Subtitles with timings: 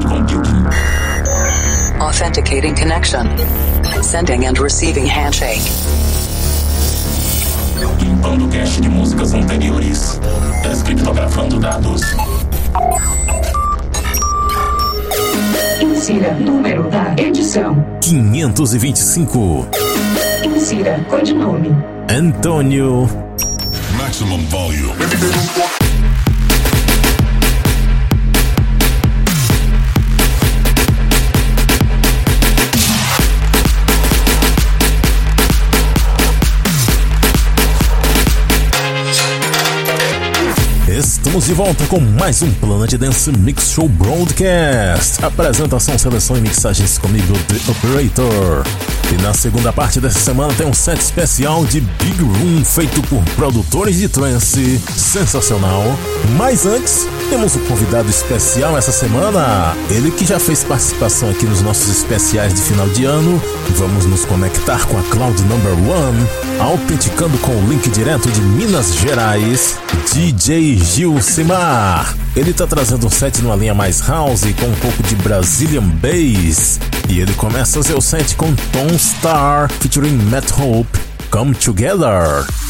[0.00, 0.66] cloud computing.
[2.00, 3.26] Authenticating connection.
[4.02, 5.62] Sending and receiving handshake.
[8.00, 10.20] Limpando cache de músicas anteriores.
[10.62, 12.02] Descriptografando dados.
[15.80, 17.84] Insira número da edição.
[18.00, 19.68] 525.
[20.44, 21.70] Insira codinome.
[22.08, 23.08] Antônio.
[23.96, 25.87] Maximum volume.
[41.38, 45.24] Estamos de volta com mais um Planet Dance Mix Show Broadcast.
[45.24, 48.97] Apresentação, seleção e mixagens comigo, The Operator.
[49.10, 53.24] E na segunda parte dessa semana tem um set especial de Big Room feito por
[53.36, 54.78] produtores de trance.
[54.94, 55.82] Sensacional.
[56.36, 59.74] Mas antes, temos um convidado especial essa semana.
[59.88, 63.40] Ele que já fez participação aqui nos nossos especiais de final de ano.
[63.76, 66.28] Vamos nos conectar com a Cloud Number One,
[66.60, 69.76] autenticando com o link direto de Minas Gerais,
[70.12, 72.14] DJ Gilcimar.
[72.36, 76.78] Ele tá trazendo um set numa linha mais house com um pouco de Brazilian Bass.
[77.08, 80.98] E ele começa seu set com Tom Star featuring Matt Hope,
[81.30, 82.67] Come Together.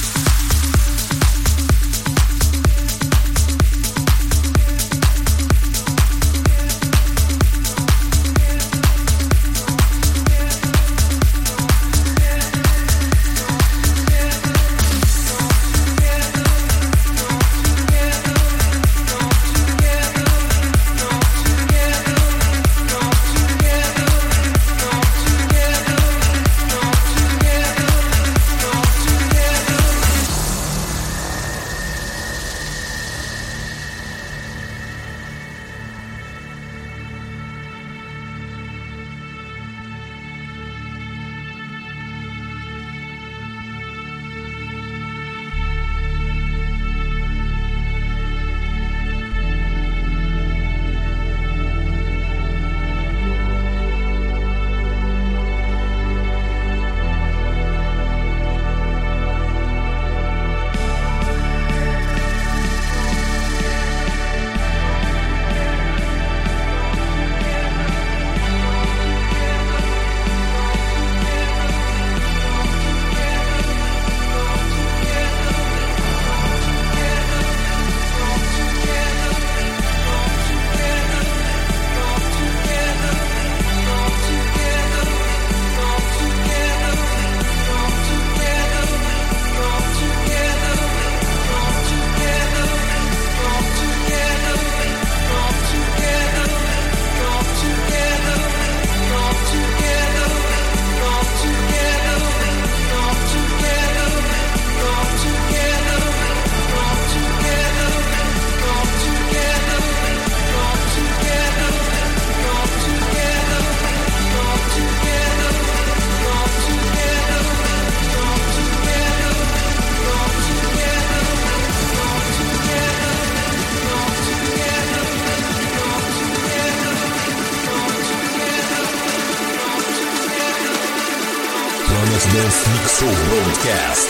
[132.08, 134.08] Planet Dance Mix Show Broadcast.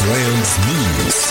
[0.00, 1.30] Friends Mix.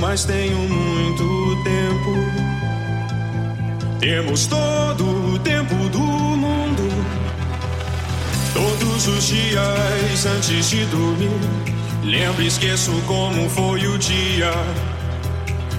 [0.00, 2.46] mas tenho muito tempo.
[3.98, 6.88] Temos todo o tempo do mundo.
[8.52, 11.30] Todos os dias antes de dormir,
[12.02, 14.52] lembro e esqueço como foi o dia.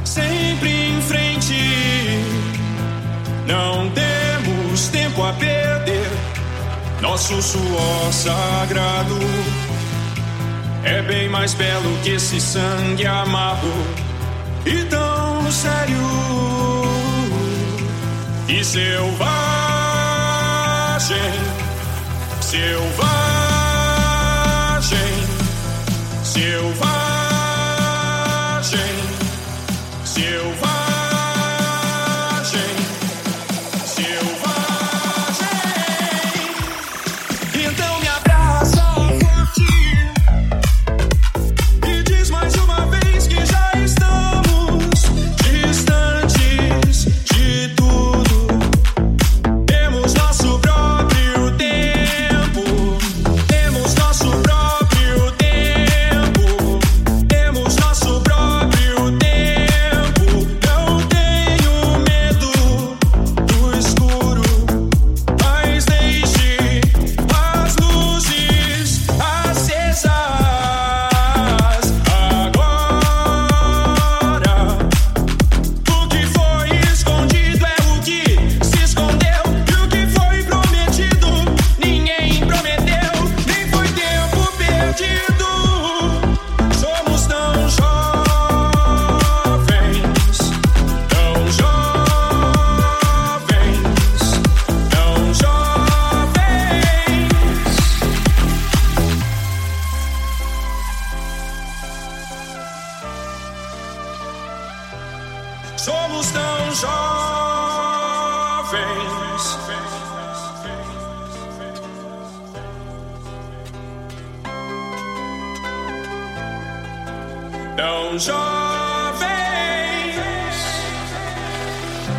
[0.03, 1.55] Sempre em frente,
[3.47, 6.07] não temos tempo a perder.
[7.01, 9.17] Nosso suor sagrado
[10.83, 13.67] é bem mais belo que esse sangue amargo.
[18.63, 19.17] selvagem,
[22.41, 23.26] selvagem.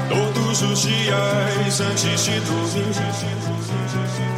[0.08, 4.37] todos os dias antes de dormir.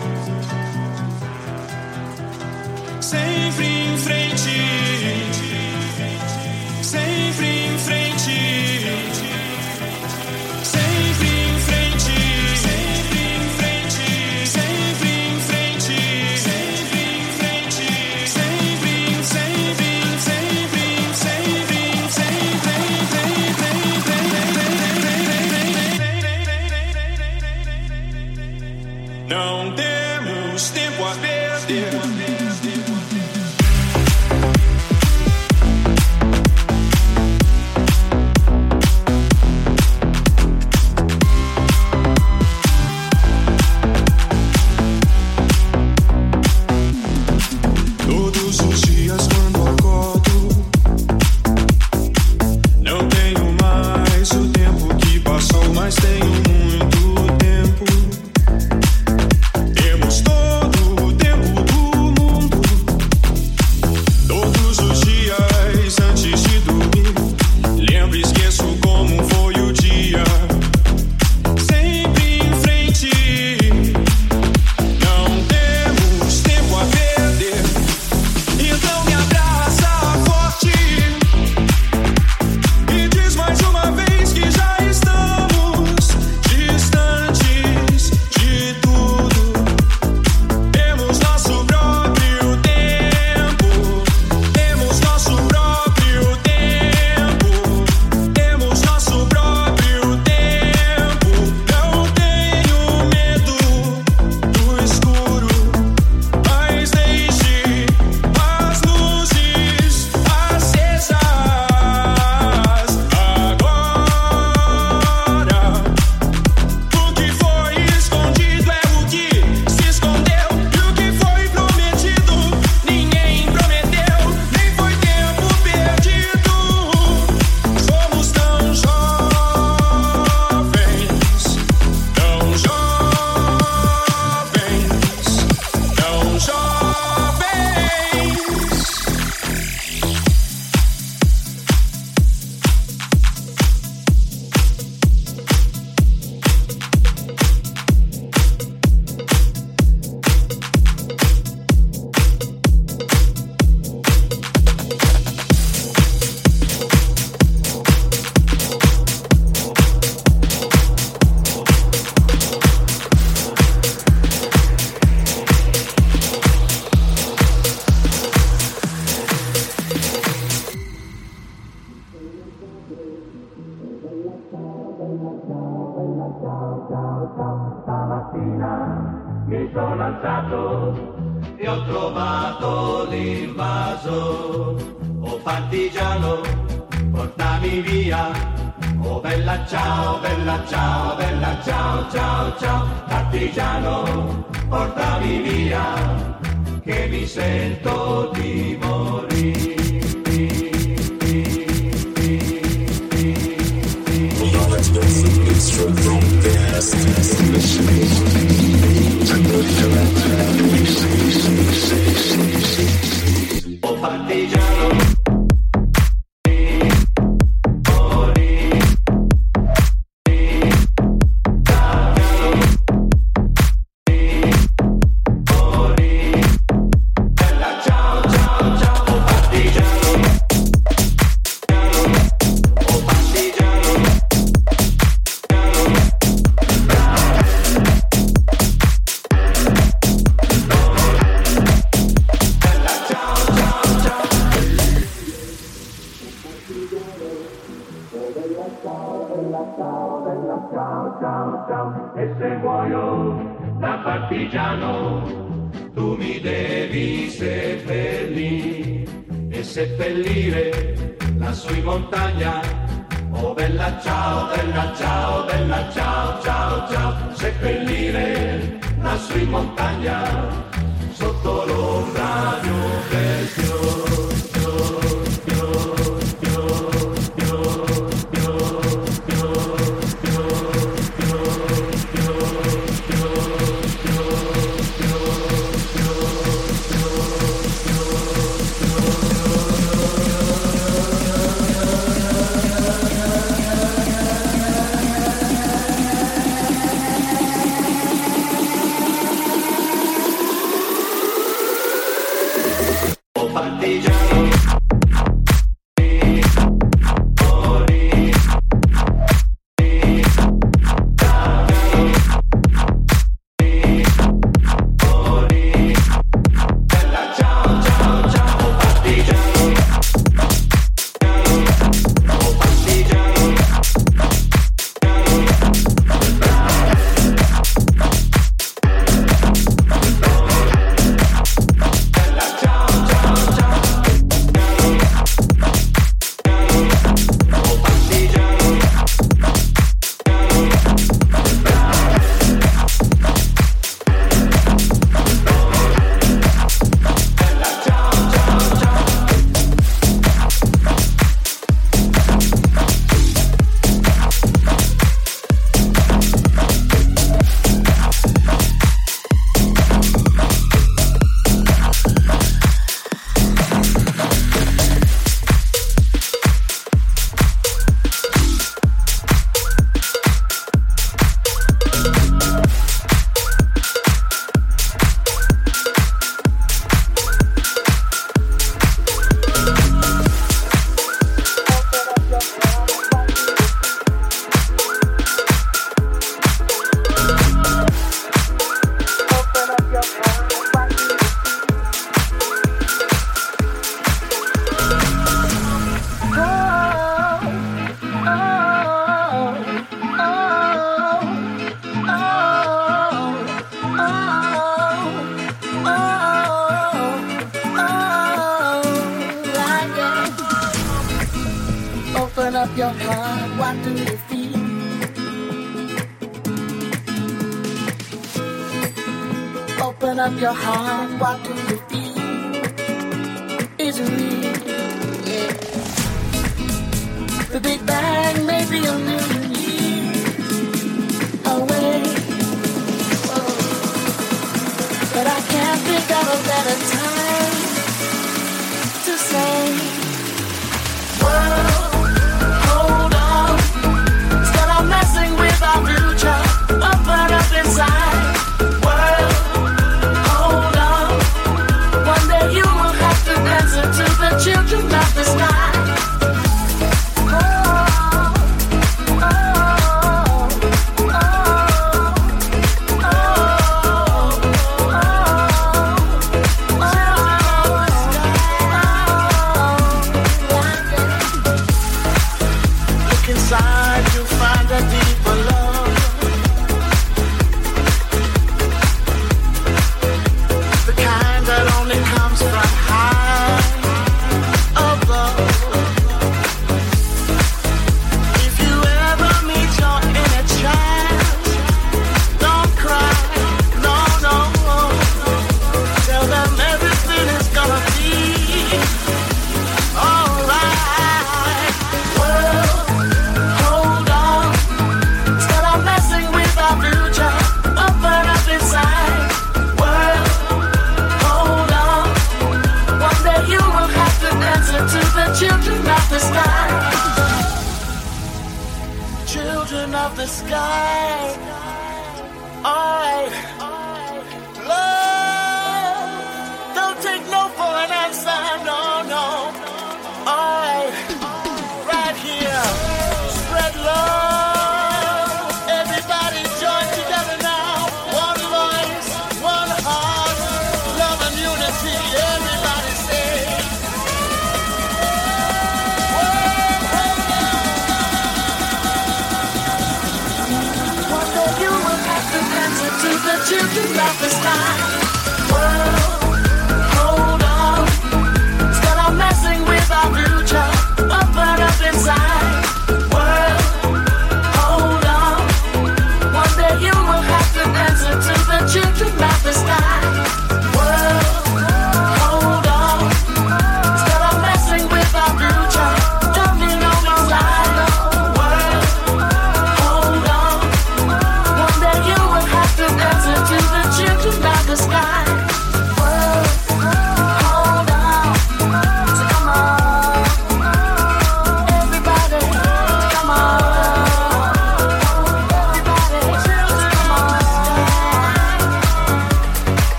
[554.20, 554.89] The sky.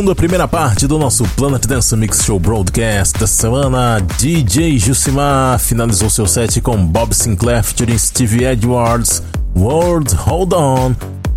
[0.00, 5.58] Fechando a primeira parte do nosso Planet Dance Mix Show Broadcast da semana, DJ Jusimar
[5.58, 9.22] finalizou seu set com Bob Sinclair featuring Stevie Edwards,
[9.54, 10.94] World Hold On,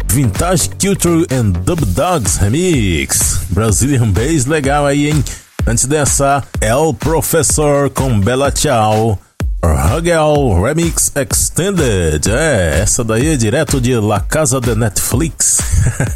[0.07, 3.41] Vintage Culture and Dub Dogs Remix.
[3.49, 5.21] Brazilian Bass legal aí, hein?
[5.67, 9.19] Antes dessa, El Professor com Bella Ciao.
[9.93, 12.27] Hugel Remix Extended.
[12.27, 15.59] É, essa daí é direto de La Casa de Netflix.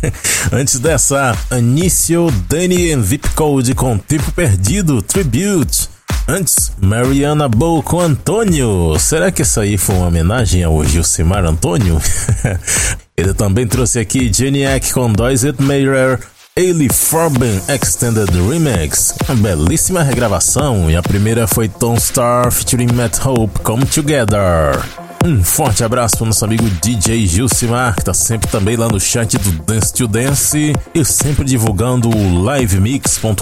[0.52, 5.90] Antes dessa, Anicio, Danny and Vip Code com Tempo Perdido Tribute.
[6.28, 8.98] Antes, Mariana Bow com Antônio.
[8.98, 12.02] Será que essa aí foi uma homenagem ao Gilcimar Antônio?
[13.16, 16.20] Ele também trouxe aqui Geniac com Dois It Mayer.
[16.58, 23.24] Ailey Farben Extended Remix, uma belíssima regravação, e a primeira foi Tom Star featuring Matt
[23.24, 24.84] Hope Come Together.
[25.24, 29.38] Um forte abraço para nosso amigo DJ Gilcimar, que tá sempre também lá no chat
[29.38, 33.36] do Dance to Dance e sempre divulgando o livemix.com.br.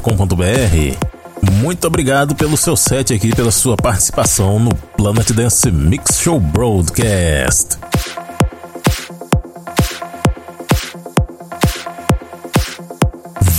[1.54, 7.78] Muito obrigado pelo seu set aqui, pela sua participação no Planet Dance Mix Show Broadcast.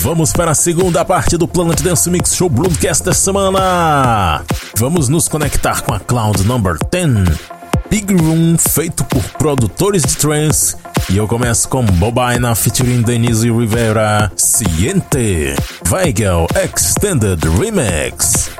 [0.07, 4.41] Vamos para a segunda parte do Planet Dance Mix Show Broadcast dessa semana.
[4.77, 7.37] Vamos nos conectar com a Cloud Number 10,
[7.91, 10.77] Big Room feito por produtores de trance.
[11.11, 15.57] E eu começo com Bobaina featuring Denise Rivera, Ciente,
[15.91, 18.51] Weigel Extended Remix.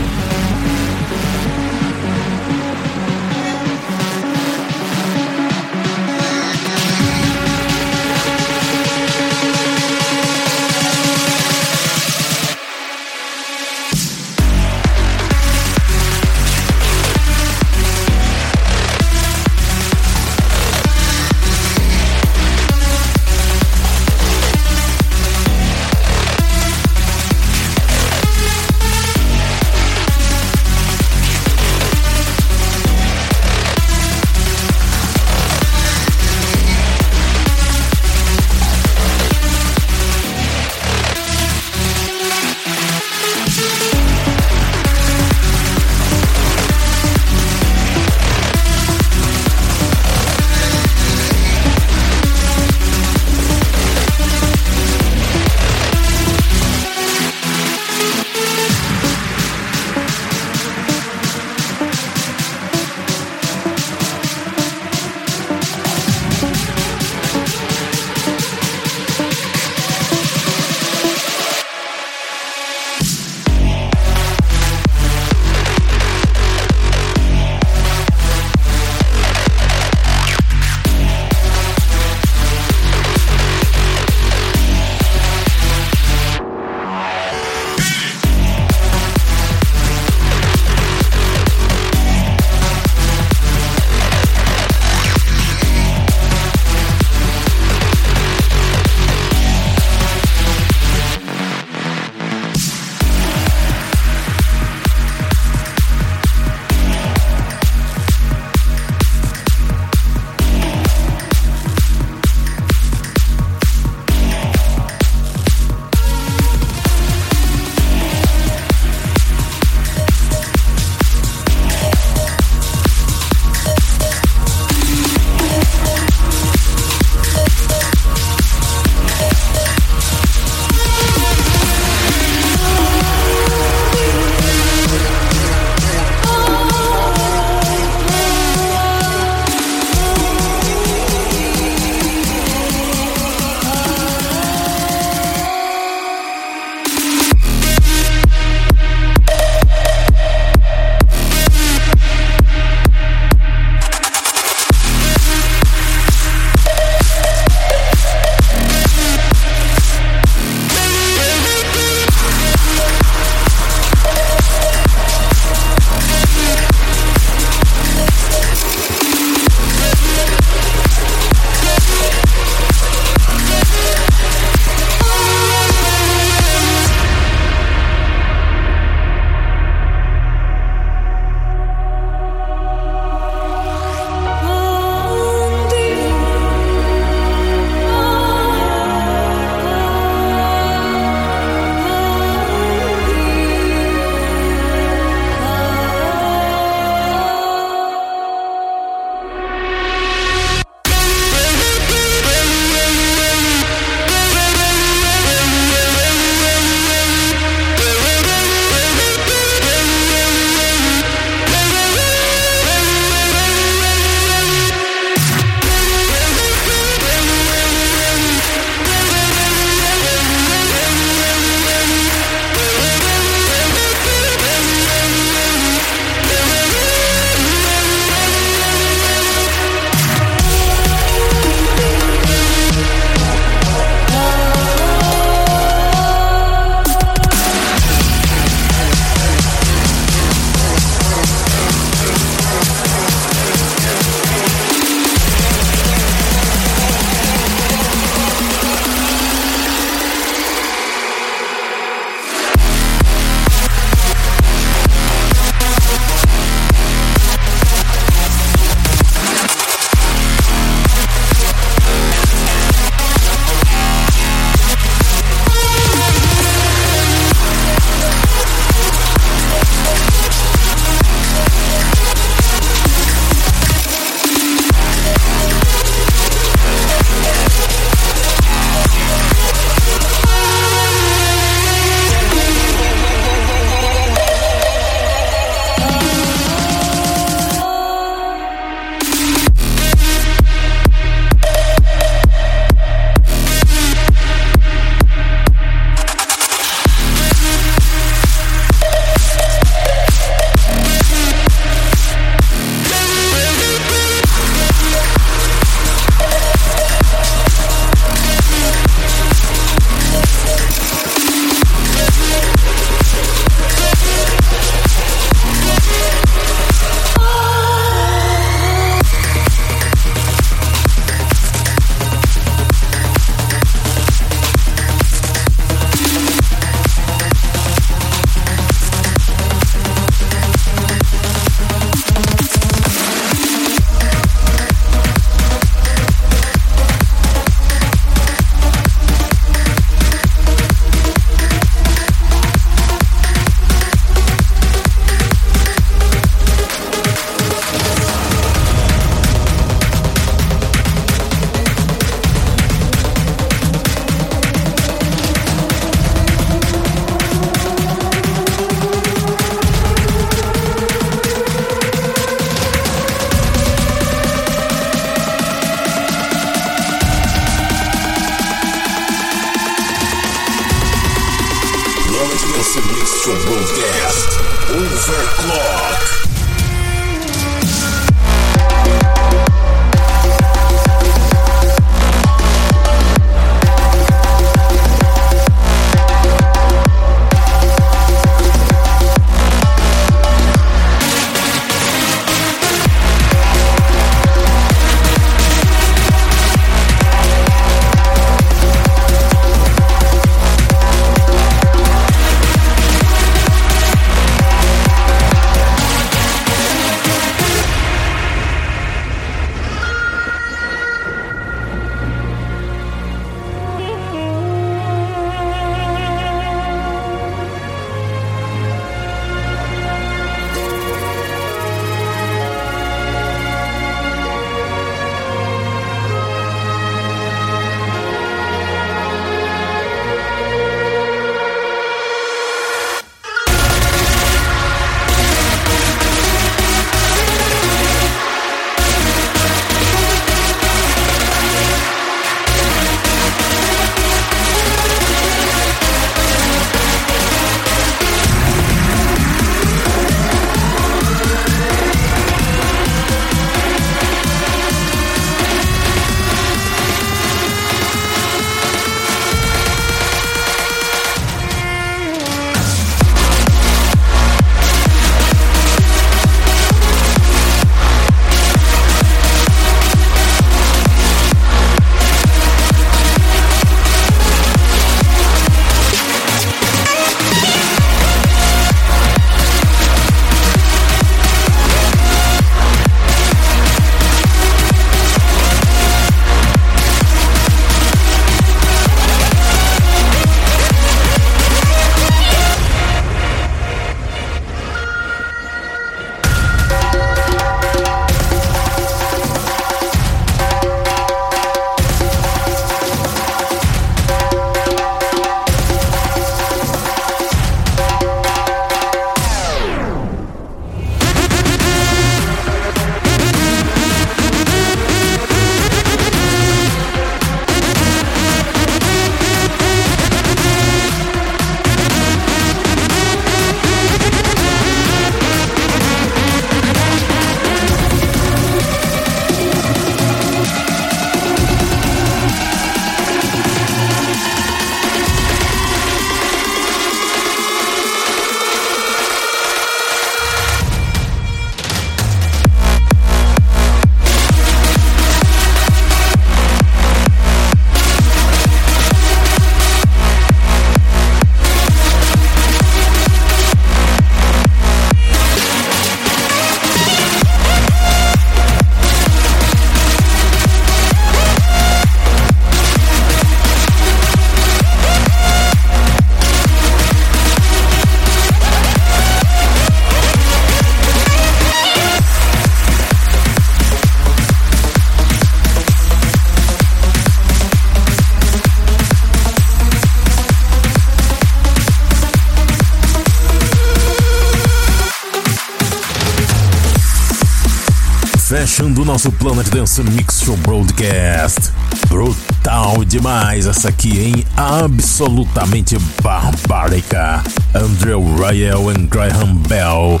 [588.90, 591.52] Nosso Planet Dance Mix Show Broadcast.
[591.86, 594.26] Brutal demais essa aqui, hein?
[594.36, 597.22] Absolutamente barbárica.
[597.54, 600.00] Andrew Royal e Graham Bell.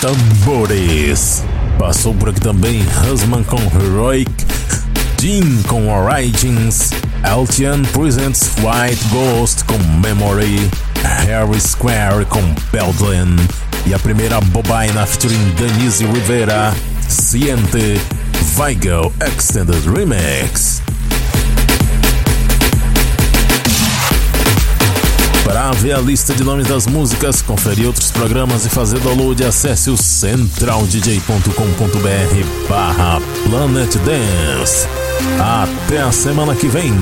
[0.00, 1.44] Tambores.
[1.78, 4.32] Passou por aqui também Husman com Heroic.
[5.20, 6.90] Jean com Origins.
[7.22, 10.68] Altian Presents White Ghost com Memory.
[11.28, 13.36] Harry Square com Beldlin.
[13.86, 16.74] E a primeira bobaina featuring Denise Rivera
[17.08, 18.00] Siente
[18.58, 20.80] Weigel Extended Remix.
[25.44, 29.90] Para ver a lista de nomes das músicas, conferir outros programas e fazer download, acesse
[29.90, 34.88] o centraldj.com.br barra Planet Dance.
[35.38, 36.94] Até a semana que vem.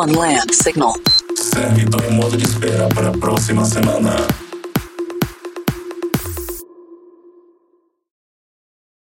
[0.00, 0.94] On Land Signal.
[1.36, 4.16] Servidor em modo de espera para a próxima semana.